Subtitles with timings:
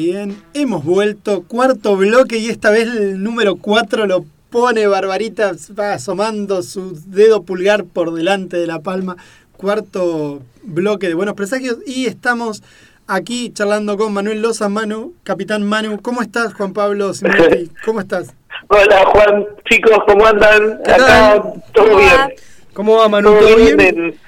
[0.00, 0.42] bien.
[0.54, 6.62] Hemos vuelto, cuarto bloque y esta vez el número 4 lo pone Barbarita, va asomando
[6.62, 9.16] su dedo pulgar por delante de la palma.
[9.58, 12.62] Cuarto bloque de Buenos Presagios y estamos
[13.06, 16.00] aquí charlando con Manuel Loza, Manu, Capitán Manu.
[16.00, 17.12] ¿Cómo estás, Juan Pablo
[17.84, 18.32] ¿Cómo estás?
[18.68, 19.46] Hola, Juan.
[19.68, 20.80] Chicos, ¿cómo andan?
[20.86, 21.42] Acá
[21.74, 22.34] todo bien.
[22.72, 23.34] ¿Cómo va, Manu?
[23.38, 24.18] ¿Todo, bien?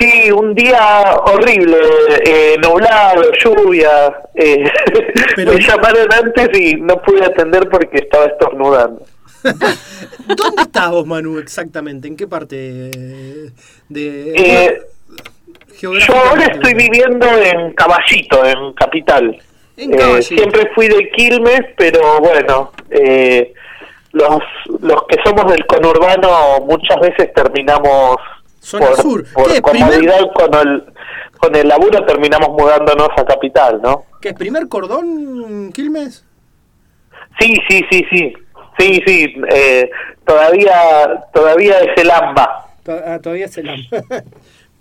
[0.00, 1.76] Sí, un día horrible,
[2.24, 4.10] eh, nublado, lluvia.
[4.34, 4.64] Eh,
[5.36, 5.52] Pero...
[5.52, 9.04] Me llamaron antes y no pude atender porque estaba estornudando.
[10.26, 12.08] ¿Dónde estás vos, Manu, exactamente?
[12.08, 12.56] ¿En qué parte
[13.88, 14.34] de...?
[14.36, 14.82] Eh,
[15.78, 19.38] yo ahora estoy viviendo en Caballito, en Capital.
[19.76, 23.52] Eh, siempre fui de Quilmes, pero bueno, eh,
[24.12, 24.40] los,
[24.80, 28.16] los que somos del conurbano muchas veces terminamos
[28.70, 29.24] por, sur.
[29.32, 30.84] por comodidad con el
[31.38, 34.04] con el laburo terminamos mudándonos a capital, ¿no?
[34.20, 36.24] ¿Qué primer cordón Quilmes?
[37.40, 38.34] Sí, sí, sí, sí.
[38.78, 39.90] Sí, sí, eh,
[40.26, 42.66] todavía todavía es el AMBA.
[43.06, 44.04] Ah, todavía es el AMBA.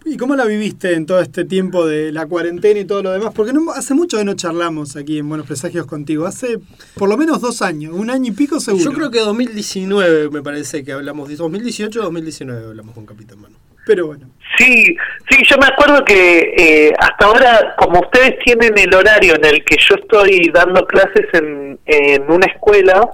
[0.05, 3.33] ¿Y cómo la viviste en todo este tiempo de la cuarentena y todo lo demás?
[3.33, 6.25] Porque no, hace mucho que no charlamos aquí en Buenos Presagios contigo.
[6.25, 6.59] Hace
[6.95, 8.83] por lo menos dos años, un año y pico seguro.
[8.83, 11.35] Yo creo que 2019 me parece que hablamos.
[11.35, 13.55] 2018 2019 hablamos con Capitán Mano.
[13.89, 14.27] Pero bueno.
[14.55, 14.95] Sí,
[15.27, 19.65] sí, yo me acuerdo que eh, hasta ahora, como ustedes tienen el horario en el
[19.65, 23.09] que yo estoy dando clases en, en una escuela,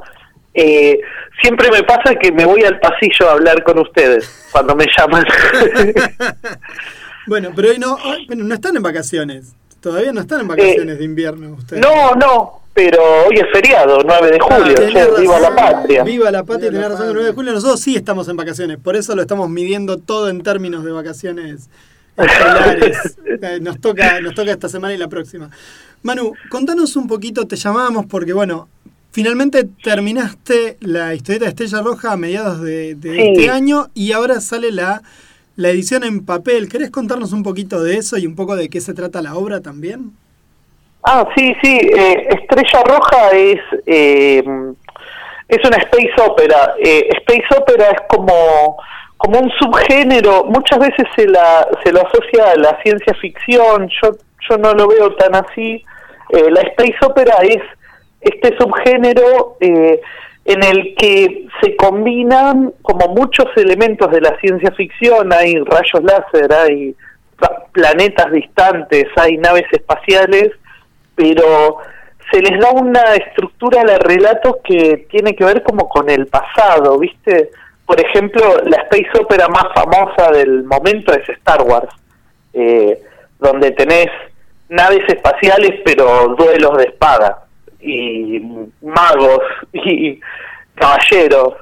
[0.54, 1.00] eh,
[1.42, 5.24] siempre me pasa que me voy al pasillo a hablar con ustedes cuando me llaman.
[7.28, 7.98] bueno, pero hoy no,
[8.36, 9.56] no están en vacaciones.
[9.80, 11.82] Todavía no están en vacaciones eh, de invierno ustedes.
[11.82, 15.18] No, no, pero hoy es feriado, 9 de ah, julio.
[15.18, 16.04] viva la patria.
[16.04, 17.54] Viva la patria, tenés razón, el 9 de julio.
[17.54, 21.70] Nosotros sí estamos en vacaciones, por eso lo estamos midiendo todo en términos de vacaciones
[22.18, 23.18] escolares.
[23.42, 25.50] Eh, nos toca, nos toca esta semana y la próxima.
[26.04, 28.70] Manu, contanos un poquito, te llamábamos porque, bueno,
[29.16, 34.74] Finalmente terminaste la historieta de Estrella Roja a mediados de, este año y ahora sale
[34.74, 35.04] la,
[35.56, 36.68] la edición en papel.
[36.68, 39.62] ¿Querés contarnos un poquito de eso y un poco de qué se trata la obra
[39.62, 40.12] también?
[41.06, 41.80] Ah, sí, sí.
[41.96, 44.44] Eh, Estrella Roja es, eh,
[45.48, 46.76] es una space opera.
[46.80, 48.78] Eh, space opera es como,
[49.18, 50.46] como un subgénero.
[50.46, 53.90] Muchas veces se, la, se lo asocia a la ciencia ficción.
[54.02, 54.12] Yo,
[54.50, 55.84] yo no lo veo tan así.
[56.32, 57.62] la space opera es
[58.26, 60.02] este subgénero eh,
[60.46, 66.52] en el que se combinan como muchos elementos de la ciencia ficción, hay rayos láser,
[66.52, 66.96] hay
[67.72, 70.52] planetas distantes, hay naves espaciales,
[71.16, 71.78] pero
[72.32, 76.28] se les da una estructura a los relatos que tiene que ver como con el
[76.28, 77.52] pasado, ¿viste?
[77.86, 81.94] Por ejemplo, la space opera más famosa del momento es Star Wars,
[82.54, 83.00] eh,
[83.40, 84.08] donde tenés
[84.70, 87.46] naves espaciales pero duelos de espada
[87.80, 88.42] y
[88.82, 89.42] magos
[89.74, 90.20] y
[90.74, 91.54] caballeros.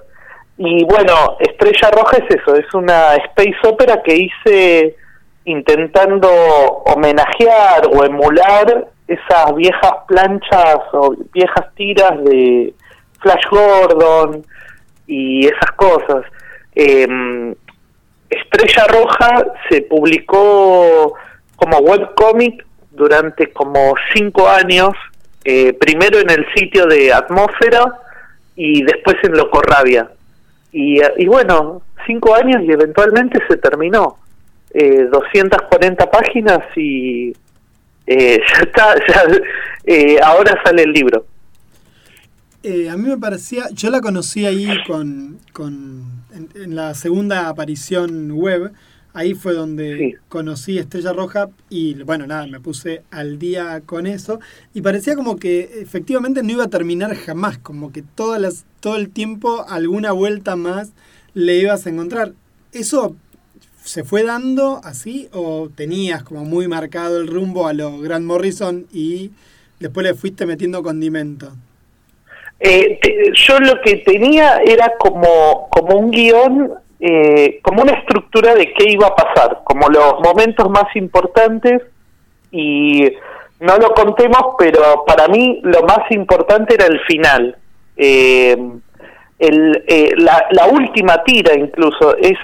[0.57, 4.95] Y bueno, Estrella Roja es eso, es una space opera que hice
[5.45, 6.29] intentando
[6.85, 12.73] homenajear o emular esas viejas planchas o viejas tiras de
[13.19, 14.45] Flash Gordon
[15.07, 16.25] y esas cosas.
[16.75, 17.53] Em,
[18.29, 21.13] Estrella Roja se publicó
[21.55, 24.93] como webcomic durante como cinco años
[25.45, 27.99] eh, primero en el sitio de Atmósfera
[28.55, 30.09] y después en Locorrabia.
[30.71, 34.17] Y, eh, y bueno, cinco años y eventualmente se terminó.
[34.73, 37.33] Eh, 240 páginas y
[38.07, 41.25] eh, ya está, ya, ahora sale el libro.
[42.63, 46.23] a mí me parecía, yo la conocí ahí con, con
[46.55, 48.71] en la segunda aparición web,
[49.15, 54.39] Ahí fue donde conocí Estrella Roja y bueno, nada, me puse al día con eso
[54.73, 58.95] y parecía como que efectivamente no iba a terminar jamás, como que todas las, todo
[58.95, 60.93] el tiempo alguna vuelta más
[61.35, 62.33] le ibas a encontrar.
[62.71, 63.15] ¿Eso
[63.83, 68.87] se fue dando así o tenías como muy marcado el rumbo a lo Grant Morrison
[68.93, 69.31] y
[69.79, 71.51] después le fuiste metiendo condimento?
[72.59, 72.97] Eh,
[73.33, 76.73] yo lo que tenía era como, como un guion
[77.05, 81.81] eh, como una estructura de qué iba a pasar, como los momentos más importantes
[82.49, 83.11] y
[83.59, 87.57] no lo contemos, pero para mí lo más importante era el final.
[87.97, 88.55] Eh,
[89.47, 92.37] el, eh, la, última tira incluso es,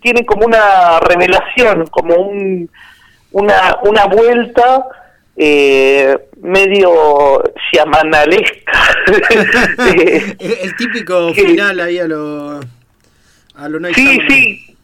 [0.00, 2.70] tiene como una revelación, como un,
[3.32, 4.86] una, una vuelta
[6.42, 7.42] medio
[7.72, 8.72] llamanalesca.
[10.38, 12.60] el, típico final ahí a lo
[13.94, 14.75] sí, sí.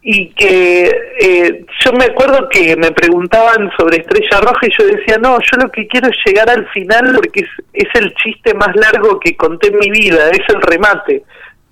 [0.00, 0.90] Y que
[1.20, 5.56] eh, yo me acuerdo que me preguntaban sobre Estrella Roja y yo decía, no, yo
[5.60, 9.68] lo que quiero es llegar al final porque es, el chiste más largo que conté
[9.68, 11.24] en mi vida, es el remate.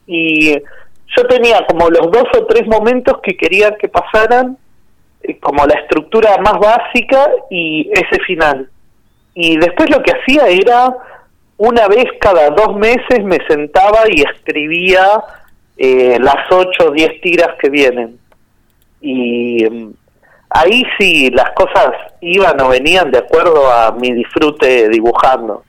[0.06, 4.58] Y yo tenía como los dos o tres momentos que quería que pasaran,
[5.22, 8.68] eh, como la estructura más básica y ese final.
[9.34, 10.96] Y después lo que hacía era,
[11.58, 15.22] una vez cada dos meses me sentaba y escribía
[15.76, 18.18] eh, las ocho o diez tiras que vienen.
[19.00, 19.92] Y mm,
[20.50, 21.90] ahí sí las cosas
[22.20, 25.64] iban o venían de acuerdo a mi disfrute dibujando.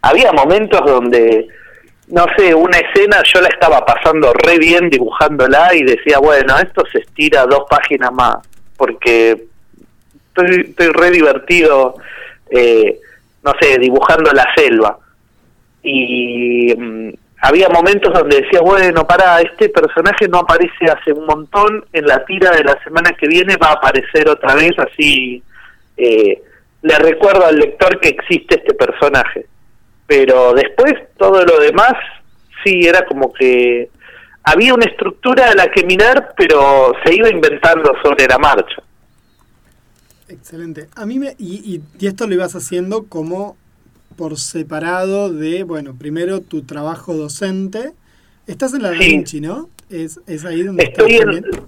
[0.00, 1.46] Había momentos donde,
[2.08, 6.82] no sé, una escena yo la estaba pasando re bien dibujándola y decía, bueno, esto
[6.90, 8.36] se estira dos páginas más,
[8.76, 9.44] porque
[10.28, 11.94] estoy, estoy re divertido,
[12.50, 12.98] eh,
[13.44, 14.98] no sé, dibujando la selva.
[15.84, 17.10] Y mm,
[17.44, 22.24] había momentos donde decía, bueno, para, este personaje no aparece hace un montón, en la
[22.24, 25.42] tira de la semana que viene va a aparecer otra vez, así
[25.96, 26.40] eh,
[26.82, 29.46] le recuerdo al lector que existe este personaje.
[30.06, 31.94] Pero después todo lo demás,
[32.62, 33.90] sí, era como que
[34.44, 38.80] había una estructura a la que mirar, pero se iba inventando sobre la marcha.
[40.28, 40.88] Excelente.
[40.94, 43.56] A mí me, y, y esto lo ibas haciendo como
[44.12, 47.92] por separado de, bueno, primero tu trabajo docente.
[48.46, 49.68] Estás en la Vinci, ¿no?
[49.90, 51.60] Es, es ahí donde estoy estás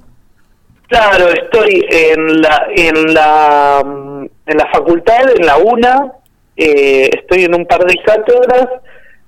[0.89, 6.13] Claro, estoy en la en la mm, en la facultad, en la UNA,
[6.57, 8.69] eh, estoy en un par de cátedras,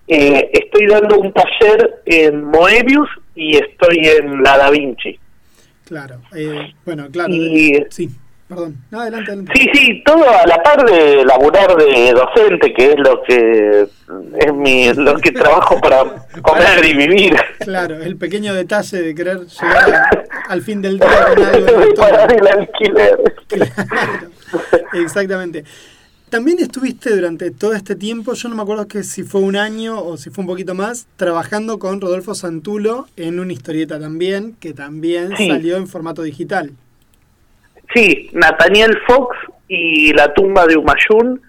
[0.06, 5.18] eh, estoy dando un taller en Moebius y estoy en la Da Vinci.
[5.86, 7.32] Claro, eh, bueno, claro,
[7.90, 8.10] sí.
[8.48, 9.52] Perdón, adelante, adelante.
[9.56, 13.88] Sí, sí, todo a la par de laburar de docente, que es lo que
[14.38, 17.36] es mi lo que trabajo para comer y vivir.
[17.58, 22.32] Claro, el pequeño detalle de querer llegar al fin del día con algo de parar
[22.32, 23.18] el alquiler.
[24.92, 25.64] exactamente.
[26.28, 30.00] También estuviste durante todo este tiempo, yo no me acuerdo que si fue un año
[30.00, 34.72] o si fue un poquito más, trabajando con Rodolfo Santulo en una historieta también, que
[34.72, 36.72] también salió en formato digital.
[37.94, 39.36] Sí, Nathaniel Fox
[39.68, 41.40] y La tumba de Humayun,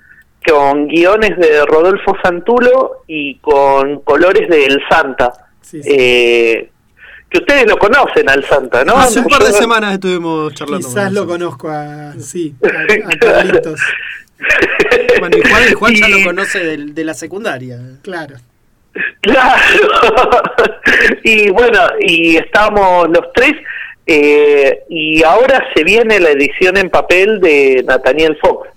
[0.47, 5.33] con guiones de Rodolfo Santulo y con colores de El Santa.
[5.73, 6.69] Eh,
[7.29, 8.95] que ustedes lo conocen al Santa, ¿no?
[8.95, 10.87] Hace un par de semanas estuvimos charlando.
[10.87, 13.81] Quizás lo conozco a, sí, a, Carlitos.
[15.19, 17.79] bueno, y Juan, Juan ya lo conoce de, de la secundaria.
[18.01, 18.35] Claro.
[19.21, 19.61] Claro.
[21.23, 23.53] y bueno, y estamos los tres
[24.09, 28.69] eh, y ahora se viene la edición en papel de Nathaniel Fox.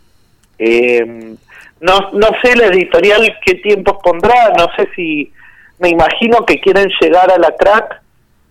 [0.58, 1.36] Eh,
[1.80, 5.32] no, no sé la editorial qué tiempos pondrá, no sé si,
[5.78, 8.02] me imagino que quieren llegar a la crack,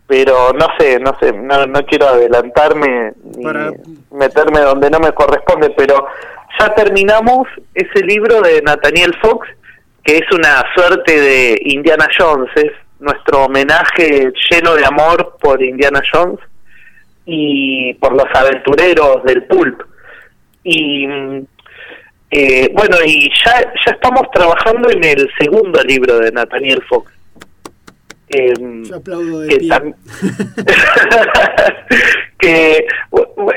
[0.07, 3.45] pero no sé, no sé, no, no quiero adelantarme ni
[4.17, 6.07] meterme donde no me corresponde, pero
[6.57, 9.47] ya terminamos ese libro de Nathaniel Fox,
[10.03, 16.01] que es una suerte de Indiana Jones, es nuestro homenaje lleno de amor por Indiana
[16.11, 16.39] Jones
[17.31, 19.83] y por los aventureros del pulp.
[20.63, 21.05] Y
[22.31, 27.11] eh, bueno, y ya, ya estamos trabajando en el segundo libro de Nathaniel Fox.
[28.29, 28.53] Eh,
[28.83, 29.69] Yo aplaudo de que, pie.
[32.39, 32.87] que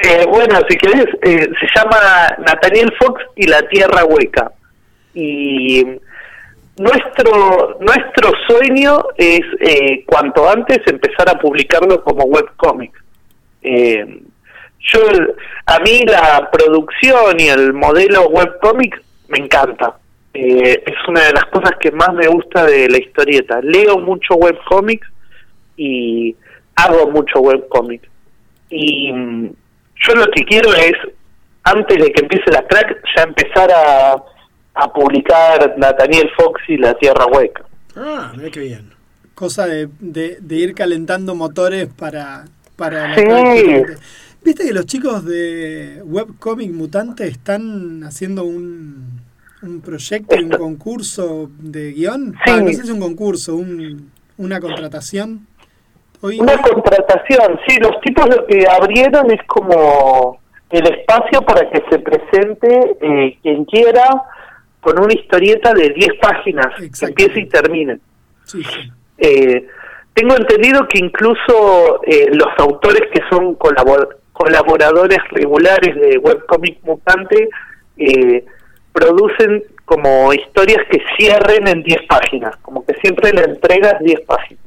[0.03, 4.52] eh, bueno, si querés, eh, se llama Nathaniel Fox y la Tierra Hueca.
[5.14, 5.85] Y
[6.79, 13.01] nuestro nuestro sueño es eh, cuanto antes empezar a publicarlo como webcomic.
[13.62, 14.23] Eh,
[14.81, 15.00] yo,
[15.66, 19.97] a mí la producción y el modelo webcomic me encanta.
[20.35, 23.61] Eh, es una de las cosas que más me gusta de la historieta.
[23.62, 25.07] Leo mucho webcomics
[25.76, 26.35] y
[26.76, 28.09] hago mucho webcomic.
[28.71, 29.50] Y mm,
[30.07, 30.95] yo lo que quiero es,
[31.64, 34.23] antes de que empiece la crack, ya empezar a,
[34.75, 37.64] a publicar Nathaniel Fox y La Tierra Hueca.
[37.95, 38.90] Ah, mira qué bien.
[39.35, 42.47] Cosa de, de, de ir calentando motores para
[42.83, 43.25] para sí.
[44.45, 49.21] Viste que los chicos de Webcomic Mutante están haciendo un,
[49.62, 52.33] un proyecto un concurso de guion.
[52.45, 52.51] Sí.
[52.51, 55.47] Ah, no sé si es un concurso, un, una contratación.
[56.23, 61.81] Hoy, una contratación, sí, los tipos lo que abrieron es como el espacio para que
[61.89, 64.25] se presente eh, quien quiera
[64.81, 68.01] con una historieta de 10 páginas, que empiece y termine.
[68.45, 68.93] Sí, sí.
[69.19, 69.69] Eh,
[70.14, 77.49] tengo entendido que incluso eh, los autores que son colabor colaboradores regulares de Webcomic Mutante
[77.97, 78.45] eh,
[78.92, 84.64] producen como historias que cierren en 10 páginas, como que siempre le entregas 10 páginas.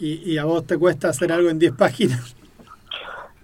[0.00, 2.34] ¿Y, ¿Y, a vos te cuesta hacer algo en 10 páginas?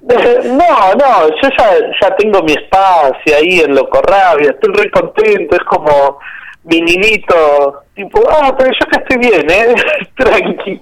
[0.02, 1.70] No, no, yo ya,
[2.00, 6.18] ya tengo mi espacio ahí en Locorrabia, estoy re contento, es como
[6.64, 9.74] mi niñito, tipo, ah, pero yo que estoy bien, ¿eh?
[10.16, 10.80] Tranqui.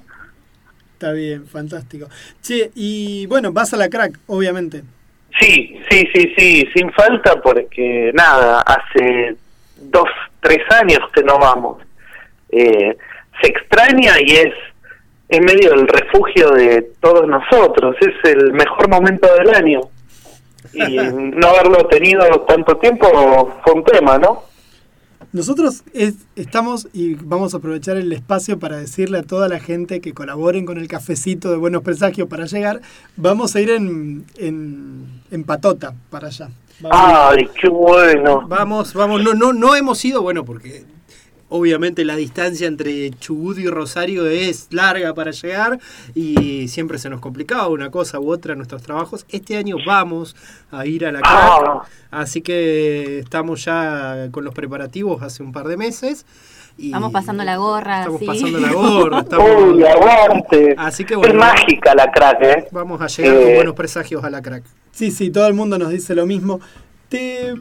[0.93, 2.09] Está bien, fantástico.
[2.43, 4.83] Che, y bueno, vas a la crack, obviamente.
[5.41, 9.37] Sí, sí, sí, sí, sin falta porque nada, hace
[9.77, 10.09] dos,
[10.41, 11.79] tres años que no vamos.
[12.51, 12.97] Eh,
[13.41, 14.55] se extraña y es
[15.31, 19.81] en medio del refugio de todos nosotros, es el mejor momento del año.
[20.75, 24.50] Y no haberlo tenido tanto tiempo fue un tema, ¿no?
[25.33, 25.85] Nosotros
[26.35, 30.67] estamos y vamos a aprovechar el espacio para decirle a toda la gente que colaboren
[30.67, 32.81] con el cafecito de Buenos Presagios para llegar.
[33.17, 36.49] Vamos a ir en, en, patota para allá.
[36.91, 38.45] ¡Ay, qué bueno!
[38.49, 40.85] Vamos, vamos, no, no, no hemos ido, bueno, porque
[41.50, 45.78] obviamente la distancia entre Chubut y Rosario es larga para llegar
[46.14, 49.26] y siempre se nos complicaba una cosa u otra en nuestros trabajos.
[49.28, 50.35] Este año vamos
[50.71, 51.83] a ir a la crack, ah.
[52.11, 56.25] así que estamos ya con los preparativos hace un par de meses.
[56.78, 58.00] Y Vamos pasando la gorra.
[58.00, 59.19] Estamos pasando la gorra.
[59.21, 59.50] Estamos...
[59.75, 59.85] Uy,
[60.78, 62.69] Así que bueno, es mágica la crack, ¿eh?
[62.71, 63.54] Vamos a llegar con eh.
[63.57, 64.64] buenos presagios a la crack.
[64.92, 66.61] Sí, sí, todo el mundo nos dice lo mismo.
[67.11, 67.54] Te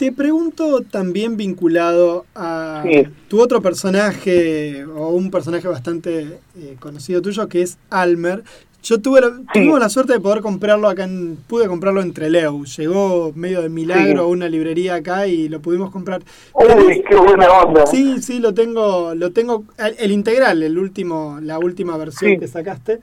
[0.00, 2.82] te pregunto también vinculado a
[3.28, 8.42] tu otro personaje, o un personaje bastante eh, conocido tuyo, que es Almer.
[8.82, 12.64] Yo tuve la, tuvimos la suerte de poder comprarlo acá, en, pude comprarlo en Treleu.
[12.64, 16.22] Llegó medio de milagro a una librería acá y lo pudimos comprar.
[16.54, 17.86] Uy, qué buena onda.
[17.86, 23.00] Sí, sí, lo tengo, lo tengo, el, integral, el último, la última versión que sacaste.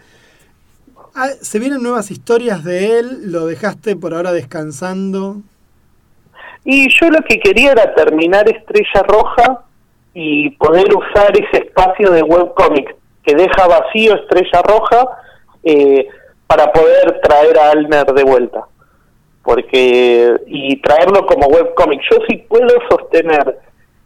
[1.13, 5.43] Ah, se vienen nuevas historias de él, lo dejaste por ahora descansando.
[6.69, 9.61] Y yo lo que quería era terminar Estrella Roja
[10.13, 12.93] y poder usar ese espacio de webcomic
[13.23, 15.07] que deja vacío Estrella Roja
[15.63, 16.05] eh,
[16.45, 18.65] para poder traer a Alner de vuelta.
[19.43, 22.01] Porque, y traerlo como webcomic.
[22.11, 23.59] Yo sí puedo sostener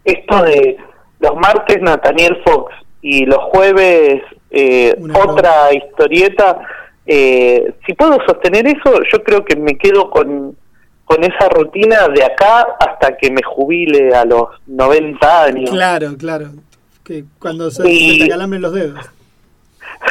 [0.06, 0.78] esto de
[1.20, 6.60] los martes Nathaniel Fox y los jueves eh, otra historieta.
[7.08, 10.56] Eh, si puedo sostener eso, yo creo que me quedo con
[11.12, 15.70] con esa rutina de acá hasta que me jubile a los 90 años.
[15.70, 16.52] Claro, claro.
[17.04, 19.00] Que cuando se, te calambren los dedos.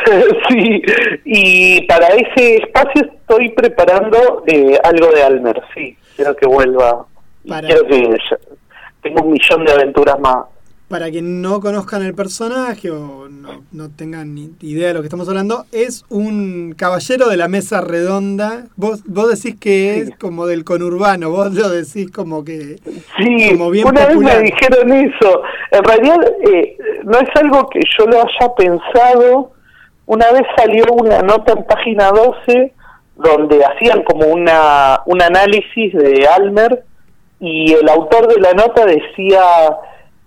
[0.49, 0.83] sí,
[1.25, 5.97] y para ese espacio estoy preparando eh, algo de Almer, sí.
[6.17, 7.07] Quiero que vuelva.
[7.45, 8.19] Quiero que
[9.03, 10.45] tengo un millón de aventuras más
[10.91, 15.29] para quien no conozcan el personaje o no, tengan ni idea de lo que estamos
[15.29, 18.65] hablando, es un caballero de la mesa redonda.
[18.75, 22.79] Vos, vos decís que es como del conurbano, vos lo decís como que...
[23.17, 25.43] Sí, una vez me dijeron eso.
[25.71, 26.17] En realidad
[26.53, 29.53] eh, no es algo que yo lo haya pensado.
[30.07, 32.73] Una vez salió una nota en página 12
[33.15, 36.83] donde hacían como una, un análisis de Almer
[37.39, 39.41] y el autor de la nota decía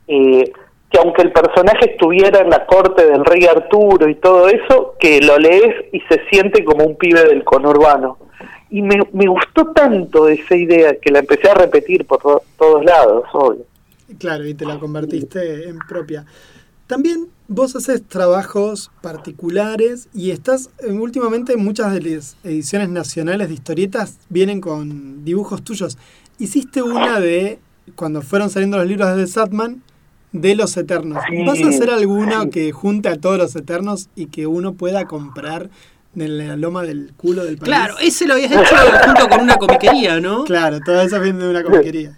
[0.07, 0.51] eh,
[0.89, 5.21] que aunque el personaje estuviera en la corte del rey Arturo y todo eso, que
[5.21, 8.17] lo lees y se siente como un pibe del conurbano.
[8.69, 13.23] Y me, me gustó tanto esa idea que la empecé a repetir por todos lados,
[13.33, 13.65] obvio.
[14.19, 16.25] Claro, y te la convertiste en propia.
[16.85, 24.19] También vos haces trabajos particulares y estás últimamente muchas de las ediciones nacionales de historietas
[24.29, 25.97] vienen con dibujos tuyos.
[26.37, 27.59] Hiciste una de
[27.95, 29.81] cuando fueron saliendo los libros de Satman
[30.33, 31.23] de los Eternos.
[31.45, 35.69] ¿Vas a hacer alguna que junte a todos los Eternos y que uno pueda comprar
[36.15, 37.69] en la loma del culo del país?
[37.69, 38.75] Claro, ese lo habías hecho
[39.05, 40.43] junto con una comiquería, ¿no?
[40.43, 42.11] Claro, todo eso viene de una comiquería.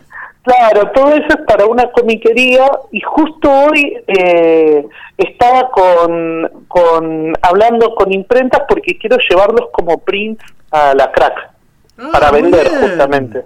[0.44, 4.86] Claro, todo eso es para una comiquería y justo hoy eh,
[5.18, 11.50] estaba con, con hablando con imprentas porque quiero llevarlos como prints a la crack
[11.98, 13.44] ah, para vender justamente.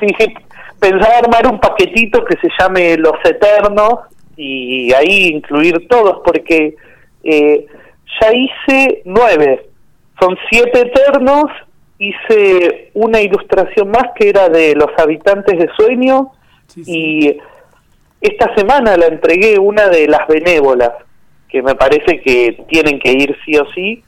[0.00, 0.34] Sí, sí,
[0.84, 4.00] pensaba armar un paquetito que se llame Los Eternos
[4.36, 6.76] y ahí incluir todos, porque
[7.22, 7.66] eh,
[8.20, 9.66] ya hice nueve,
[10.20, 11.46] son siete Eternos,
[11.98, 16.32] hice una ilustración más que era de los habitantes de sueño
[16.76, 17.38] y
[18.20, 20.92] esta semana la entregué una de las benévolas,
[21.48, 24.02] que me parece que tienen que ir sí o sí.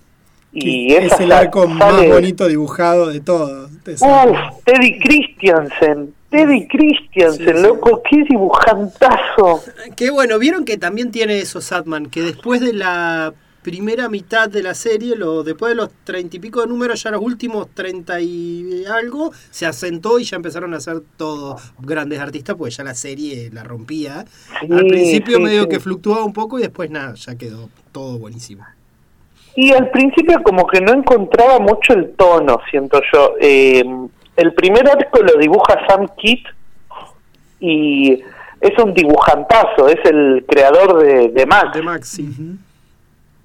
[0.53, 3.69] Y es el arco más bonito dibujado de todo.
[3.69, 9.63] Uf, Teddy Christiansen, Teddy Christiansen, loco, qué dibujantazo.
[9.97, 14.63] Qué bueno, vieron que también tiene eso Satman, que después de la primera mitad de
[14.63, 18.21] la serie, lo, después de los treinta y pico de números, ya los últimos treinta
[18.21, 22.95] y algo, se asentó y ya empezaron a ser todos grandes artistas, pues ya la
[22.95, 24.27] serie la rompía.
[24.61, 28.67] Al principio medio que fluctuaba un poco y después nada, ya quedó todo buenísimo.
[29.57, 33.37] Y al principio como que no encontraba mucho el tono, siento yo.
[33.41, 33.83] Eh,
[34.37, 36.47] el primer arco lo dibuja Sam Kitt
[37.61, 38.23] y
[38.61, 41.73] es un dibujantazo, es el creador de, de Max.
[41.75, 42.29] De Max, sí.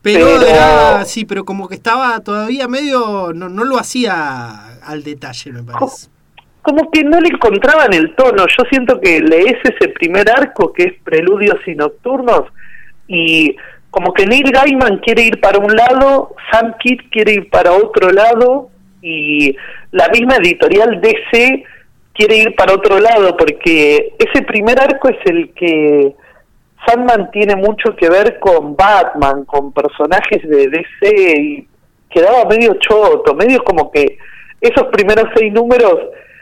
[0.01, 5.63] Pero, sí, pero como que estaba todavía medio, no, no lo hacía al detalle, me
[5.63, 6.09] parece.
[6.63, 8.45] Como que no le encontraban el tono.
[8.47, 12.45] Yo siento que lees ese primer arco que es Preludios y Nocturnos
[13.07, 13.55] y
[13.91, 18.09] como que Neil Gaiman quiere ir para un lado, Sam Kidd quiere ir para otro
[18.09, 18.70] lado
[19.01, 19.55] y
[19.91, 21.63] la misma editorial DC
[22.13, 26.13] quiere ir para otro lado porque ese primer arco es el que
[26.85, 31.67] Sandman tiene mucho que ver con Batman, con personajes de DC y
[32.09, 34.17] quedaba medio choto, medio como que
[34.59, 35.97] esos primeros seis números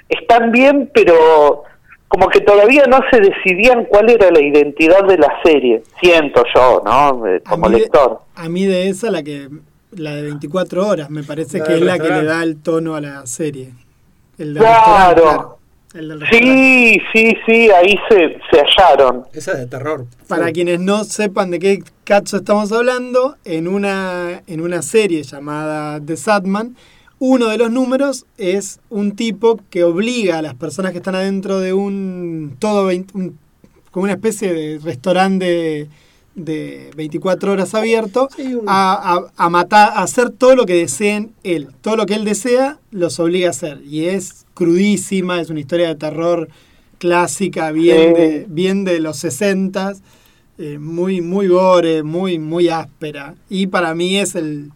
[0.10, 1.64] están bien, pero
[2.08, 6.82] como que todavía no se decidían cuál era la identidad de la serie, siento yo,
[6.84, 7.22] ¿no?
[7.48, 8.20] Como lector.
[8.36, 9.48] a mí de esa la que
[9.92, 13.02] la de 24 horas me parece que es la que le da el tono a
[13.02, 13.74] la serie.
[14.38, 15.60] El claro.
[16.32, 19.26] sí, sí, sí, ahí se, se hallaron.
[19.34, 20.06] Esa es de terror.
[20.28, 26.00] Para quienes no sepan de qué cacho estamos hablando, en una, en una serie llamada
[26.00, 26.76] The Sadman,
[27.20, 31.60] uno de los números es un tipo que obliga a las personas que están adentro
[31.60, 32.90] de un todo
[33.92, 35.90] como una especie de restaurante
[36.40, 38.30] de, 24 horas abierto
[38.68, 41.70] a, matar, a hacer todo lo que deseen él.
[41.82, 43.82] Todo lo que él desea los obliga a hacer.
[43.86, 46.50] Y es crudísima, es una historia de terror
[46.98, 49.94] clásica, bien, de, bien de los 60
[50.62, 53.34] eh, muy, muy gore, muy, muy áspera.
[53.50, 54.72] Y para mí es el,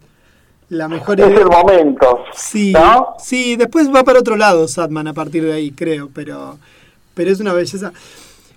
[0.70, 2.24] la mejor es el momento.
[2.34, 2.72] Sí,
[3.18, 6.58] sí, después va para otro lado Satman a partir de ahí, creo, pero,
[7.12, 7.92] pero es una belleza.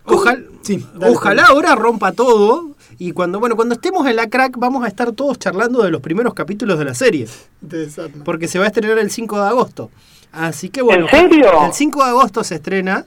[0.06, 4.84] Ojalá, sí, ojalá ahora rompa todo y cuando bueno cuando estemos en la crack vamos
[4.84, 7.28] a estar todos charlando de los primeros capítulos de la serie.
[7.62, 7.90] De
[8.24, 9.92] porque se va a estrenar el 5 de agosto.
[10.32, 11.66] Así que bueno, ¿En serio?
[11.66, 13.06] el 5 de agosto se estrena.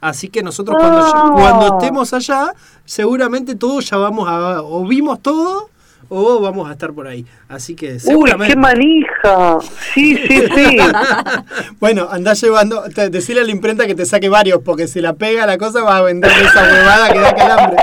[0.00, 2.52] Así que nosotros cuando, cuando estemos allá,
[2.84, 4.62] seguramente todos ya vamos a...
[4.62, 5.70] o vimos todo
[6.08, 7.26] o vamos a estar por ahí.
[7.48, 8.44] Así que seguramente.
[8.44, 9.58] ¡Uy, qué manija!
[9.94, 10.78] Sí, sí, sí.
[11.80, 15.46] bueno, andás llevando, decirle a la imprenta que te saque varios, porque si la pega
[15.46, 17.76] la cosa vas a vender de esa huevada que da calambre.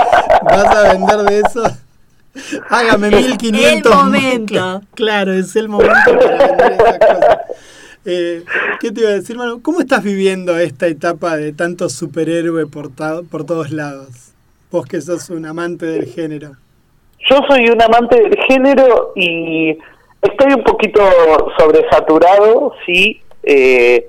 [0.43, 1.63] Vas a vender de eso.
[2.69, 3.91] Hágame 1500.
[3.91, 4.81] El momento.
[4.95, 7.37] Claro, es el momento para vender esas cosas.
[8.05, 8.43] Eh,
[8.81, 9.61] ¿Qué te iba a decir, mano?
[9.61, 12.91] ¿Cómo estás viviendo esta etapa de tanto superhéroe por,
[13.29, 14.33] por todos lados?
[14.71, 16.57] Vos que sos un amante del género.
[17.29, 19.77] Yo soy un amante del género y
[20.21, 21.01] estoy un poquito
[21.57, 23.21] sobresaturado, sí.
[23.43, 24.05] Eh,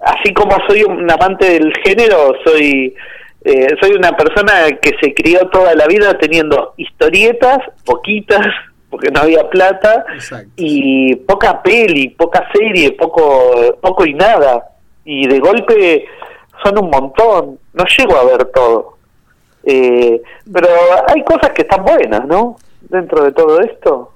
[0.00, 2.94] así como soy un amante del género, soy
[3.42, 8.46] eh, soy una persona que se crió toda la vida teniendo historietas, poquitas,
[8.90, 10.04] porque no había plata,
[10.56, 14.64] y poca peli, poca serie, poco, poco y nada.
[15.04, 16.06] Y de golpe
[16.62, 18.98] son un montón, no llego a ver todo.
[19.62, 20.20] Eh,
[20.52, 20.68] pero
[21.06, 22.56] hay cosas que están buenas, ¿no?
[22.80, 24.12] Dentro de todo esto.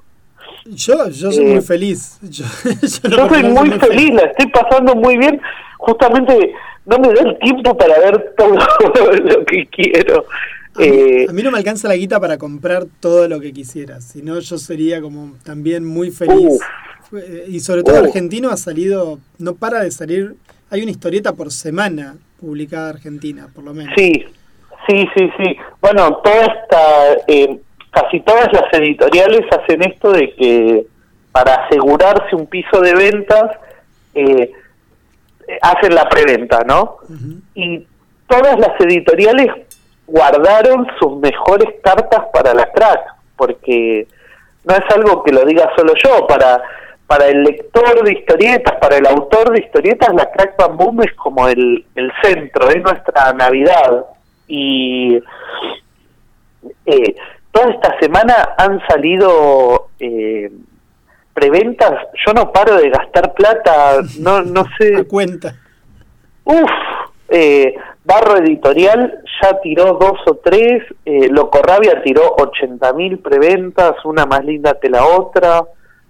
[0.65, 2.19] Yo, yo soy muy eh, feliz.
[2.23, 2.45] Yo,
[2.89, 5.41] soy muy, feliz, la estoy pasando muy bien.
[5.79, 6.55] Justamente
[6.87, 8.55] no me da el tiempo para ver todo
[9.25, 10.25] lo que quiero.
[10.75, 13.53] A mí, eh, a mí, no me alcanza la guita para comprar todo lo que
[13.53, 16.61] quisiera, sino yo sería como también muy feliz.
[17.47, 20.35] y sobre todo argentino ha salido, no para de salir,
[20.71, 23.93] hay una historieta por semana publicada Argentina, por lo menos.
[23.97, 24.25] Sí,
[24.87, 25.57] Sí, sí, sí.
[25.81, 27.59] Bueno, toda esta, eh,
[27.95, 30.87] casi todas las editoriales hacen esto de que
[31.33, 33.51] para asegurarse un piso de ventas
[34.15, 34.53] eh,
[35.63, 36.99] hacen la preventa, ¿no?
[37.55, 37.87] Y
[38.29, 39.49] todas las editoriales
[40.07, 43.01] guardaron sus mejores cartas para la crack,
[43.37, 44.07] porque
[44.65, 46.63] no es algo que lo diga solo yo, para
[47.07, 51.49] para el lector de historietas, para el autor de historietas, la Crack Bam es como
[51.49, 54.07] el, el centro, es nuestra Navidad
[54.49, 55.21] y
[56.87, 57.15] eh,
[57.55, 60.51] toda esta semana han salido eh,
[61.33, 61.93] preventas.
[62.27, 64.97] Yo no paro de gastar plata, no, no sé.
[64.97, 65.55] A cuenta.
[66.45, 66.71] Uf,
[67.29, 74.27] eh, Barro Editorial ya tiró dos o tres, eh, Locorrabia tiró 80 mil preventas, una
[74.27, 75.63] más linda que la otra.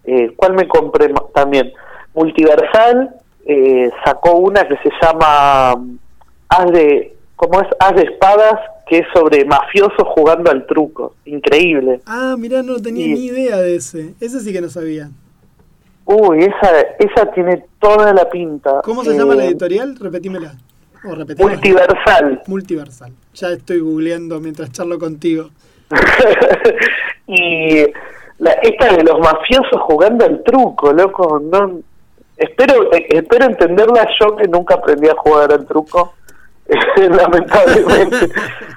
[0.04, 1.72] Eh, ¿Cuál me compré también?
[2.14, 3.14] Multiversal
[3.46, 5.72] eh, sacó una que se llama
[6.48, 11.14] Haz de como es As de Espadas, que es sobre mafiosos jugando al truco.
[11.24, 12.00] Increíble.
[12.06, 14.14] Ah, mirá, no tenía ni idea de ese.
[14.20, 15.10] Ese sí que no sabía.
[16.04, 18.82] Uy, esa, esa tiene toda la pinta.
[18.84, 19.96] ¿Cómo se llama la eh, editorial?
[19.98, 20.54] Repetímela.
[21.04, 22.42] O Multiversal.
[22.46, 23.12] Multiversal.
[23.34, 25.50] Ya estoy googleando mientras charlo contigo.
[27.26, 27.84] y
[28.38, 31.80] la, esta de los mafiosos jugando al truco, loco, no
[32.36, 36.14] espero espero entenderla yo que nunca aprendí a jugar al truco,
[36.96, 38.28] lamentablemente.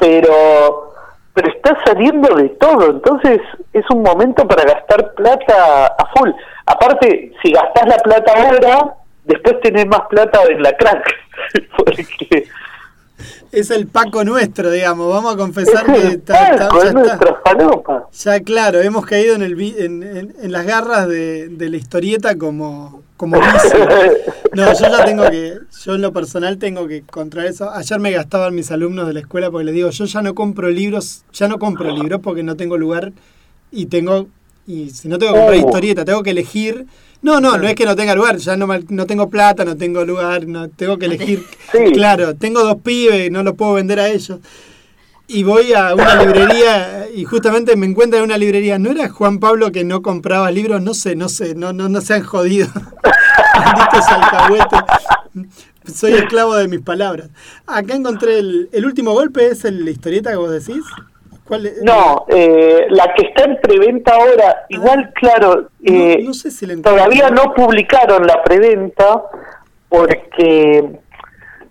[0.00, 0.92] pero
[1.34, 3.40] pero está saliendo de todo, entonces
[3.72, 6.30] es un momento para gastar plata a full.
[6.64, 11.12] Aparte, si gastás la plata ahora, después tenés más plata en la crack,
[11.76, 12.46] porque
[13.54, 15.12] es el Paco nuestro, digamos.
[15.12, 16.68] Vamos a confesar que está, ya,
[18.12, 23.02] ya, claro, hemos caído en, el, en, en, las garras de, de, la historieta como,
[23.16, 23.36] como
[24.54, 27.70] No, yo ya tengo que, yo en lo personal tengo que contra eso.
[27.70, 30.70] Ayer me gastaban mis alumnos de la escuela porque les digo, yo ya no compro
[30.70, 33.12] libros, ya no compro libros porque no tengo lugar
[33.72, 34.28] y tengo,
[34.66, 35.66] y si no tengo que comprar oh.
[35.66, 36.86] historieta, tengo que elegir
[37.24, 40.04] no, no, no es que no tenga lugar, ya no, no tengo plata, no tengo
[40.04, 41.42] lugar, no tengo que elegir.
[41.94, 44.40] Claro, tengo dos pibes, no los puedo vender a ellos.
[45.26, 48.78] Y voy a una librería y justamente me encuentro en una librería.
[48.78, 50.82] ¿No era Juan Pablo que no compraba libros?
[50.82, 52.66] No sé, no sé, no, no, no se han jodido.
[55.92, 57.28] Soy esclavo de mis palabras.
[57.66, 60.84] Acá encontré el, el último golpe, es el, la historieta que vos decís.
[61.82, 66.26] No, eh, la que está en preventa ahora, igual, claro, eh,
[66.82, 69.22] todavía no publicaron la preventa
[69.90, 71.00] porque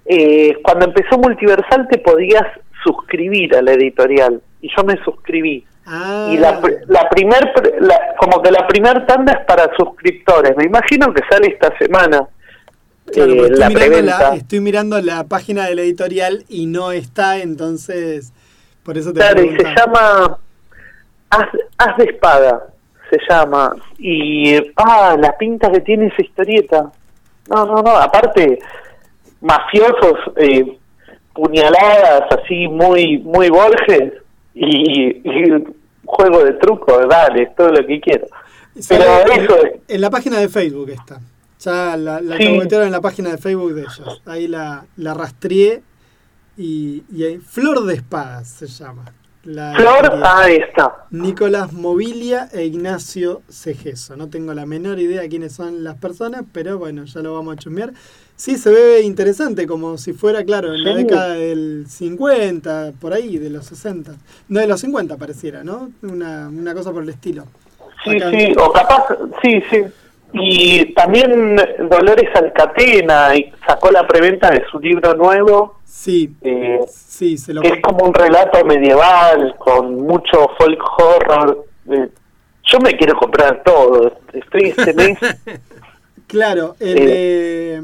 [0.05, 2.43] eh, cuando empezó Multiversal te podías
[2.83, 5.65] suscribir a la editorial y yo me suscribí.
[5.85, 6.29] Ah.
[6.31, 7.53] Y la, la primer,
[8.17, 10.55] como que la primer tanda es para suscriptores.
[10.55, 12.27] Me imagino que sale esta semana.
[13.15, 14.35] la preventa.
[14.35, 18.33] estoy mirando la página de la editorial y no está, entonces
[19.13, 20.37] claro, y se llama
[21.29, 22.67] Haz, de Espada,
[23.09, 23.75] se llama.
[23.97, 26.91] Y, ah, las pintas que tiene esa historieta.
[27.49, 28.59] No, no, no, aparte,
[29.41, 30.77] mafiosos, eh,
[31.33, 34.13] puñaladas así muy, muy Borges
[34.53, 35.21] y,
[36.05, 38.27] juego de truco, dale, todo lo que quiero.
[38.87, 39.55] Pero eso
[39.87, 41.19] En la página de Facebook está.
[41.59, 44.21] Ya la, la en la página de Facebook de ellos.
[44.25, 45.81] Ahí la, la rastreé
[46.57, 49.05] y, y Flor de Espadas se llama.
[49.43, 51.05] Flor, ahí está.
[51.11, 54.15] Nicolás Mobilia e Ignacio Cegeso.
[54.15, 57.59] No tengo la menor idea quiénes son las personas, pero bueno, ya lo vamos a
[57.59, 57.93] chusmear.
[58.35, 63.37] Sí, se ve interesante, como si fuera, claro, en la década del 50, por ahí,
[63.37, 64.11] de los 60.
[64.49, 65.91] No, de los 50 pareciera, ¿no?
[66.01, 67.45] Una, una cosa por el estilo.
[68.03, 69.05] Sí, sí, o capaz,
[69.41, 69.83] sí, sí.
[70.33, 71.55] Y también
[71.89, 73.29] Dolores Alcatena
[73.67, 75.79] sacó la preventa de su libro nuevo.
[75.85, 81.65] Sí, eh, sí, se lo que es como un relato medieval con mucho folk horror.
[81.91, 82.09] Eh,
[82.63, 84.17] yo me quiero comprar todo.
[84.33, 85.19] Estoy este mes.
[86.27, 87.81] claro, el eh,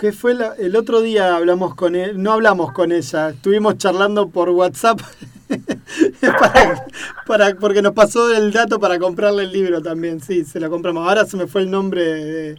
[0.00, 2.22] ¿Qué fue el otro día hablamos con él?
[2.22, 4.98] No hablamos con ella, estuvimos charlando por WhatsApp
[7.26, 11.06] para, porque nos pasó el dato para comprarle el libro también, sí, se lo compramos.
[11.06, 12.56] Ahora se me fue el nombre de,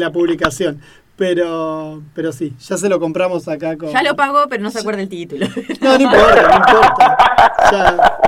[0.00, 0.80] la publicación.
[1.14, 3.92] Pero, pero sí, ya se lo compramos acá con...
[3.92, 5.46] Ya lo pagó, pero no se acuerda el título.
[5.80, 8.18] No, no importa, no importa.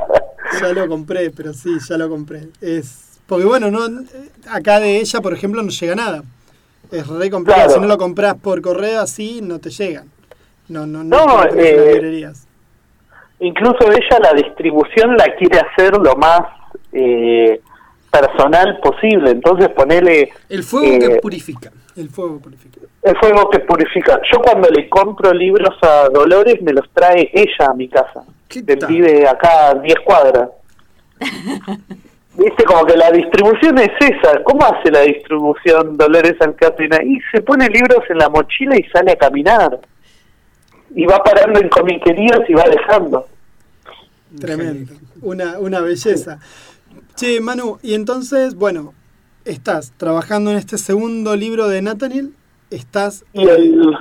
[0.61, 2.48] Ya, lo compré, pero sí, ya lo compré.
[2.61, 3.81] Es Porque bueno, no
[4.48, 6.22] acá de ella, por ejemplo, no llega nada.
[6.93, 7.71] Es re complicado.
[7.71, 10.11] Si no lo compras por correo así, no te llegan.
[10.69, 11.27] No, no, no.
[11.27, 12.47] no eh, librerías
[13.43, 16.43] incluso ella la distribución la quiere hacer lo más
[16.93, 17.61] eh,
[18.11, 20.31] personal posible, entonces ponele...
[20.49, 21.73] El fuego que eh, purifica.
[21.97, 22.81] El fuego purifica.
[23.03, 24.21] El fuego que purifica.
[24.33, 28.23] Yo cuando le compro libros a Dolores me los trae ella a mi casa.
[28.89, 30.51] vive acá a 10 cuadras.
[32.35, 34.42] Viste, como que la distribución es esa.
[34.45, 37.05] ¿Cómo hace la distribución Dolores Alcántara?
[37.05, 39.81] Y se pone libros en la mochila y sale a caminar.
[40.95, 43.27] Y va parando en comiquerías y va dejando.
[44.40, 44.95] Tremendo.
[45.21, 46.38] Una, una belleza.
[47.16, 48.95] Che, Manu, y entonces, bueno,
[49.45, 52.33] estás trabajando en este segundo libro de Nathaniel,
[52.71, 53.25] estás...
[53.33, 53.95] Y el,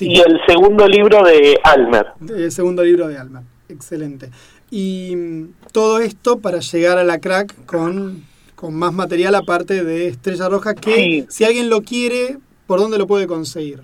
[0.00, 2.08] y el segundo libro de Almer.
[2.28, 4.30] El segundo libro de Almer, excelente.
[4.74, 8.24] Y mm, todo esto para llegar a la crack con,
[8.56, 13.06] con más material aparte de Estrella Roja, que si alguien lo quiere, ¿por dónde lo
[13.06, 13.82] puede conseguir?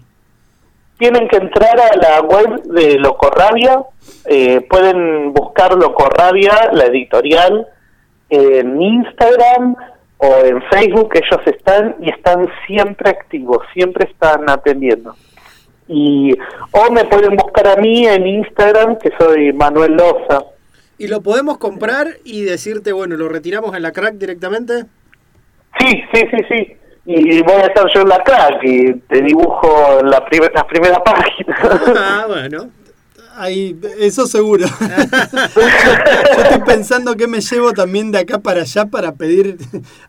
[1.00, 3.82] tienen que entrar a la web de Locorrabia,
[4.26, 7.66] eh, pueden buscar Locorrabia, la editorial,
[8.28, 9.76] en Instagram
[10.18, 15.14] o en Facebook, ellos están y están siempre activos, siempre están atendiendo.
[15.88, 16.34] Y,
[16.70, 20.44] o me pueden buscar a mí en Instagram, que soy Manuel Loza.
[21.00, 24.84] ¿Y lo podemos comprar y decirte, bueno, lo retiramos en la crack directamente?
[25.80, 30.00] Sí, sí, sí, sí y voy a estar yo en la crack y te dibujo
[30.02, 30.22] la,
[30.54, 31.58] la primera página.
[31.96, 32.70] Ah, bueno.
[33.36, 34.66] Ahí, eso seguro.
[35.56, 39.56] yo, estoy pensando qué me llevo también de acá para allá para pedir,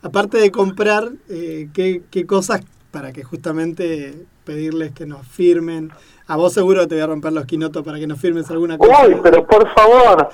[0.01, 4.13] aparte de comprar, eh, qué, qué cosas para que justamente
[4.45, 5.91] pedirles que nos firmen.
[6.27, 9.08] A vos seguro te voy a romper los quinotos para que nos firmes alguna cosa.
[9.08, 10.30] Uy, pero por favor.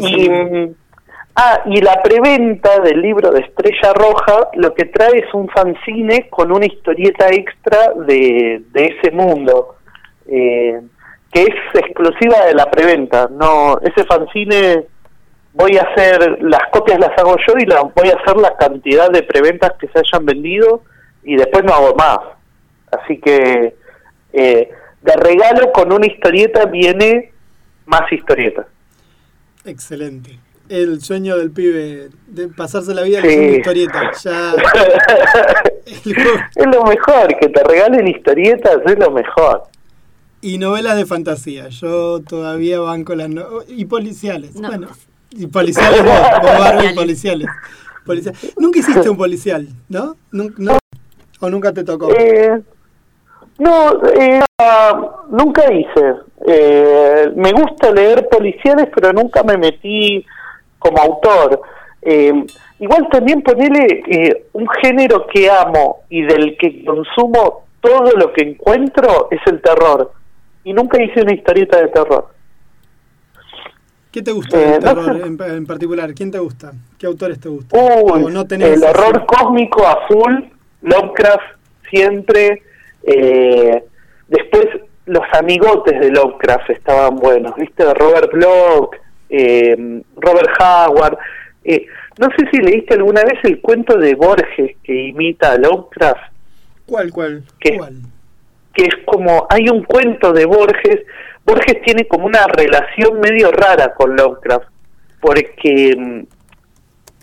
[0.00, 0.28] y,
[1.36, 6.28] ah, y la preventa del libro de Estrella Roja lo que trae es un fanzine
[6.28, 9.76] con una historieta extra de, de ese mundo.
[10.26, 10.80] Eh,
[11.32, 13.28] que es exclusiva de la preventa.
[13.28, 14.86] No, ese fanzine
[15.52, 19.10] voy a hacer, las copias las hago yo y la, voy a hacer la cantidad
[19.10, 20.82] de preventas que se hayan vendido
[21.24, 22.18] y después no hago más.
[22.90, 23.74] Así que
[24.32, 24.70] eh,
[25.02, 27.32] de regalo con una historieta viene
[27.86, 28.66] más historieta.
[29.64, 30.38] Excelente.
[30.68, 34.12] El sueño del pibe de pasarse la vida con una historieta.
[34.22, 34.54] Ya...
[35.86, 39.64] es lo mejor, que te regalen historietas es lo mejor.
[40.40, 41.68] Y novelas de fantasía.
[41.68, 43.30] Yo todavía banco las
[43.68, 44.54] y policiales.
[44.54, 44.88] Bueno,
[45.30, 47.48] y policiales vos, y policiales.
[48.58, 50.16] Nunca hiciste un policial, ¿no?
[51.40, 52.10] ¿O nunca te tocó?
[52.14, 52.60] Eh,
[53.58, 54.40] no, eh,
[55.30, 56.14] nunca hice.
[56.46, 60.24] Eh, me gusta leer policiales, pero nunca me metí
[60.78, 61.60] como autor.
[62.78, 69.28] igual también ponerle un género que amo y del que consumo todo lo que encuentro
[69.30, 70.12] es el terror
[70.64, 72.28] y nunca hice una historieta de terror.
[74.10, 76.14] ¿Qué te gusta eh, terror en, particular?
[76.14, 76.72] ¿Quién te gusta?
[76.98, 77.80] ¿Qué autores te gustan?
[77.80, 80.34] el horror cósmico a full,
[80.84, 81.58] Lovecraft
[81.90, 82.62] siempre.
[83.02, 83.84] Eh,
[84.28, 84.66] después
[85.06, 87.92] los amigotes de Lovecraft estaban buenos, ¿viste?
[87.92, 88.96] Robert Bloch,
[89.28, 91.18] eh, Robert Howard.
[92.18, 96.32] no sé si leíste alguna vez el cuento de Borges que imita a Lovecraft.
[96.86, 97.42] ¿Cuál, cuál?
[97.76, 97.94] ¿Cuál?
[98.74, 101.00] que es como, hay un cuento de Borges,
[101.46, 104.66] Borges tiene como una relación medio rara con Lovecraft,
[105.20, 106.22] porque mm,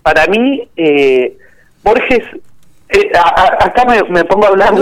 [0.02, 1.36] para mí eh,
[1.84, 2.24] Borges
[2.92, 4.74] eh, acá me, pongo a hablar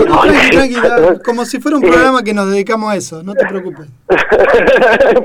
[1.23, 3.87] como si fuera un programa que nos dedicamos a eso, no te preocupes.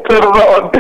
[0.09, 0.71] Perdón.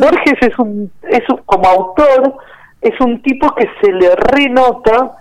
[0.00, 2.34] Borges es un, es como autor,
[2.80, 5.16] es un tipo que se le renota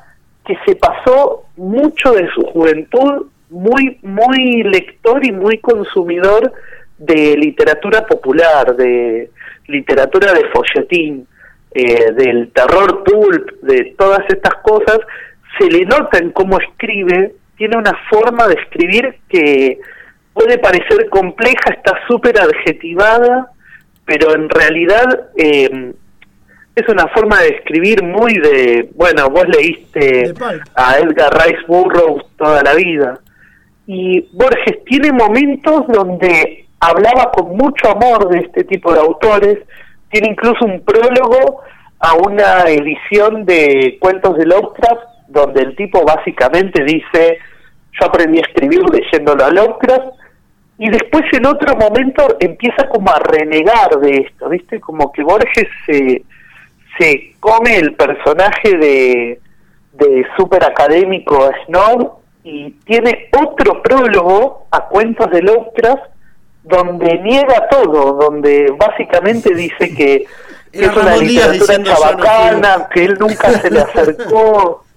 [0.45, 6.51] que se pasó mucho de su juventud muy, muy lector y muy consumidor
[6.97, 9.31] de literatura popular, de
[9.67, 11.27] literatura de folletín,
[11.71, 14.99] eh, del terror pulp, de todas estas cosas,
[15.60, 19.80] se le nota en cómo escribe, tiene una forma de escribir que
[20.34, 23.52] puede parecer compleja, está súper adjetivada,
[24.06, 25.93] pero en realidad eh,
[26.76, 30.34] es una forma de escribir muy de, bueno, vos leíste
[30.76, 33.19] a Edgar Rice Burroughs toda la vida,
[33.86, 39.58] y Borges tiene momentos donde hablaba con mucho amor de este tipo de autores,
[40.10, 41.62] tiene incluso un prólogo
[42.00, 47.39] a una edición de cuentos de Lovecraft donde el tipo básicamente dice
[47.99, 50.13] yo aprendí a escribir leyéndolo a Lovecraft
[50.77, 54.79] y después en otro momento empieza como a renegar de esto, ¿viste?
[54.79, 56.23] Como que Borges se,
[56.97, 59.41] se come el personaje de,
[59.93, 66.03] de super académico Snow y tiene otro prólogo a cuentos de Lovecraft
[66.63, 70.25] donde niega todo, donde básicamente dice que,
[70.71, 74.83] es una literatura chabacana, que él nunca se le acercó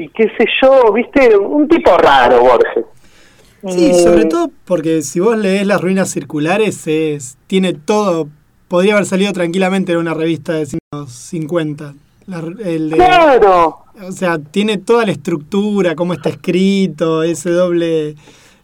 [0.00, 2.84] y qué sé yo, viste, un tipo raro Borges.
[3.68, 8.26] Sí, sobre todo porque si vos lees las ruinas circulares, es, tiene todo,
[8.68, 10.66] podría haber salido tranquilamente en una revista de
[11.06, 11.94] 50.
[12.64, 13.84] el de, claro.
[14.02, 18.14] O sea, tiene toda la estructura, cómo está escrito, ese doble,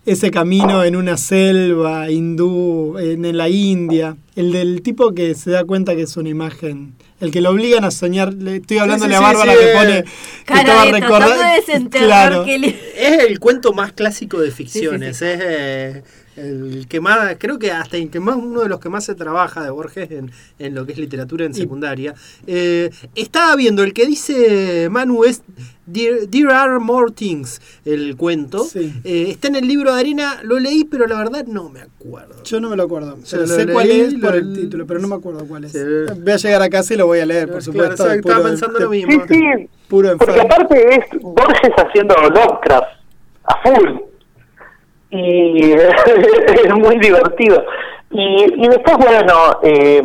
[0.07, 4.17] ese camino en una selva hindú, en, la India.
[4.35, 6.95] El del tipo que se da cuenta que es una imagen.
[7.21, 10.05] El que lo obligan a soñar, le estoy hablando de la Bárbara que pone
[10.45, 11.91] que estaba recordando.
[11.91, 12.45] Claro.
[12.45, 15.23] Es el cuento más clásico de ficciones.
[15.23, 16.03] es eh,
[16.37, 19.15] el que más, creo que hasta el que más, uno de los que más se
[19.15, 22.15] trabaja de Borges en, en lo que es literatura en secundaria.
[22.47, 25.43] Eh, estaba viendo, el que dice Manu es
[25.91, 28.67] There, Are More Things, el cuento.
[28.75, 32.43] Eh, está en el libro de arena, lo leí, pero la verdad no me acuerdo.
[32.45, 33.17] Yo no me lo acuerdo.
[33.25, 35.73] sé cuál es por el título, pero no me acuerdo cuál es.
[35.73, 38.11] Voy a llegar a casa y lo voy a leer, por supuesto.
[38.11, 39.25] estaba pensando lo mismo.
[39.29, 39.69] Sí, sí.
[39.89, 42.89] Puro Porque aparte es Borges haciendo Lovecraft
[43.45, 44.06] a full
[45.11, 47.65] y es muy divertido.
[48.11, 50.03] Y, y después, bueno, eh,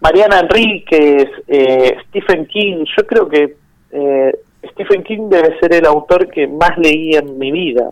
[0.00, 3.56] Mariana Enríquez, eh, Stephen King, yo creo que
[3.90, 4.38] eh,
[4.72, 7.90] Stephen King debe ser el autor que más leí en mi vida.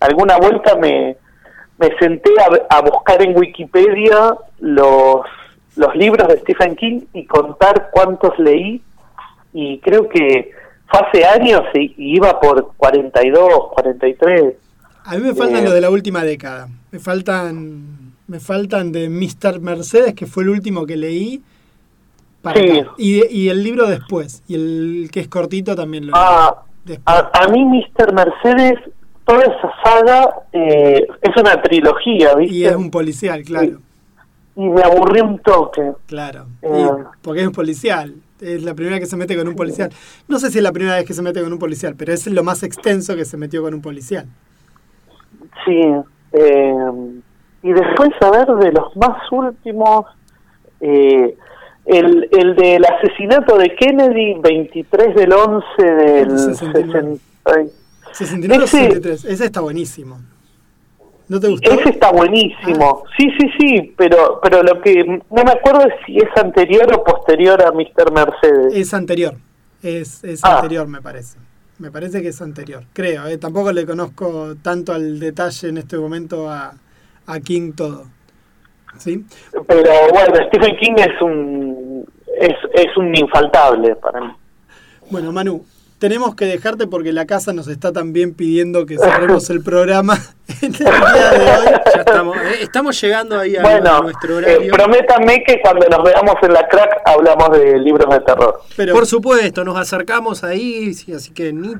[0.00, 1.16] alguna vuelta me,
[1.78, 2.30] me senté
[2.70, 5.26] a, buscar en Wikipedia los,
[5.76, 8.80] los libros de Stephen King y contar cuántos leí
[9.52, 10.52] y creo que
[10.88, 14.54] fue hace años y, iba por 42, 43.
[15.04, 16.68] A mí me faltan eh, los de la última década.
[16.90, 19.58] Me faltan me faltan de Mr.
[19.60, 21.42] Mercedes, que fue el último que leí.
[22.54, 22.82] sí.
[22.98, 24.42] y, el libro después.
[24.46, 26.98] Y el que es cortito también lo ah, leí.
[27.06, 28.12] A, a, mí Mr.
[28.12, 28.78] Mercedes,
[29.24, 32.54] toda esa saga eh, es una trilogía, ¿viste?
[32.54, 33.78] Y es un policial, claro.
[34.54, 35.92] Y, me aburrí un toque.
[36.06, 36.46] Claro.
[36.60, 36.88] Eh,
[37.22, 39.90] porque es un policial es la primera que se mete con un policial.
[40.28, 42.26] No sé si es la primera vez que se mete con un policial, pero es
[42.26, 44.26] lo más extenso que se metió con un policial.
[45.64, 45.82] Sí.
[46.32, 46.74] Eh,
[47.62, 50.06] y después, a ver, de los más últimos,
[50.80, 51.36] eh,
[51.86, 57.20] el, el del asesinato de Kennedy, 23 del 11 del 69.
[58.12, 60.18] 69 63, ese está buenísimo.
[61.28, 61.72] ¿No te gustó?
[61.72, 63.02] Ese está buenísimo.
[63.04, 63.10] Ah.
[63.16, 67.04] Sí, sí, sí, pero pero lo que no me acuerdo es si es anterior o
[67.04, 68.12] posterior a Mr.
[68.12, 68.74] Mercedes.
[68.74, 69.34] Es anterior.
[69.82, 70.56] Es, es ah.
[70.56, 71.38] anterior, me parece.
[71.78, 72.84] Me parece que es anterior.
[72.92, 73.38] Creo, eh.
[73.38, 76.74] tampoco le conozco tanto al detalle en este momento a,
[77.26, 78.06] a King todo.
[78.96, 79.24] ¿Sí?
[79.66, 82.06] Pero bueno, Stephen King es un
[82.40, 84.32] es, es un infaltable para mí.
[85.10, 85.64] Bueno, Manu,
[85.98, 90.16] tenemos que dejarte porque la casa nos está también pidiendo que cerremos el programa
[90.62, 91.66] en el día de hoy.
[91.94, 94.72] Ya estamos, eh, estamos llegando ahí a, nuestro eh, horario.
[94.72, 98.60] prométame que cuando nos veamos en la crack hablamos de libros de terror.
[98.76, 101.74] Pero, Por supuesto, nos acercamos ahí, así que ni,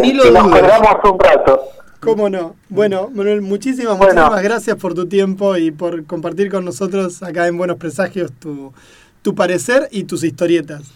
[0.00, 1.62] ni, lo nos quedamos un rato.
[2.00, 2.54] ¿Cómo no?
[2.68, 7.58] Bueno, Manuel, muchísimas, muchísimas gracias por tu tiempo y por compartir con nosotros acá en
[7.58, 8.72] Buenos Presagios tu,
[9.22, 10.92] tu parecer y tus historietas.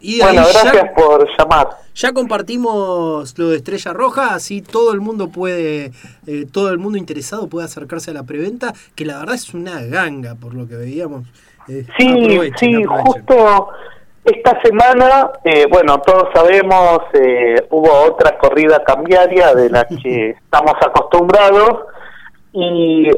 [0.00, 1.68] Y bueno, gracias por llamar.
[1.94, 5.90] Ya compartimos lo de Estrella Roja, así todo el mundo puede,
[6.26, 9.82] eh, todo el mundo interesado puede acercarse a la preventa, que la verdad es una
[9.82, 11.26] ganga por lo que veíamos.
[11.66, 13.70] Eh, sí, sí, justo
[14.24, 17.00] esta semana, eh, bueno, todos sabemos,
[17.70, 21.86] hubo otra corrida cambiaria de la que estamos acostumbrados
[22.52, 23.10] y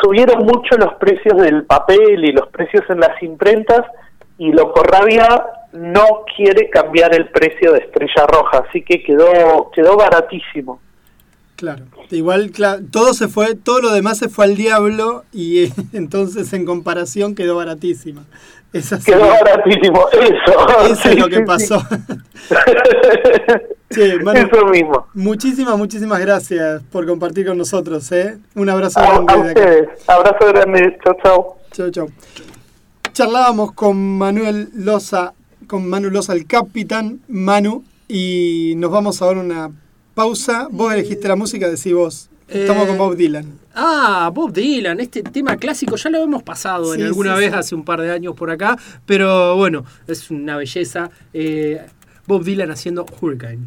[0.00, 3.84] subieron mucho los precios del papel y los precios en las imprentas
[4.40, 10.80] y Locorrabia no quiere cambiar el precio de Estrella Roja, así que quedó quedó baratísimo.
[11.56, 12.50] Claro, igual
[12.90, 17.56] todo se fue, todo lo demás se fue al diablo y entonces en comparación quedó
[17.56, 18.24] baratísima.
[18.72, 20.90] quedó baratísimo, eso.
[20.90, 21.76] Eso es lo que pasó.
[23.90, 25.06] eso mismo.
[25.12, 28.10] Muchísimas, muchísimas gracias por compartir con nosotros.
[28.12, 28.38] ¿eh?
[28.54, 29.34] Un abrazo grande.
[29.34, 30.08] A ustedes.
[30.08, 30.98] Abrazo grande.
[31.04, 31.56] Chau, chau.
[31.72, 32.08] Chau, chau
[33.20, 35.34] charlábamos con Manuel Loza,
[35.66, 39.70] con Manu Loza, el capitán Manu, y nos vamos ahora a una
[40.14, 40.68] pausa.
[40.70, 42.30] Vos elegiste la música, decís vos.
[42.48, 43.44] Estamos con Bob Dylan.
[43.74, 47.84] Ah, Bob Dylan, este tema clásico ya lo hemos pasado en alguna vez hace un
[47.84, 51.10] par de años por acá, pero bueno, es una belleza.
[51.34, 51.78] Eh,
[52.26, 53.66] Bob Dylan haciendo Hurricane.